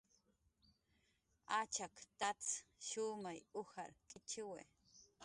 Achak 1.59 1.95
tats 2.19 2.47
shumay 2.87 3.39
ujar 3.61 3.91
k'ichiwi 4.09 4.63